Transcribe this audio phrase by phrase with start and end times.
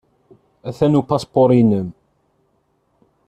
[0.67, 1.87] Atan upaspuṛ-nnem.